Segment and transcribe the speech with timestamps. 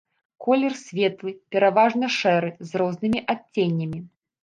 [0.45, 3.99] Колер светлы, пераважна шэры, з рознымі адценнямі.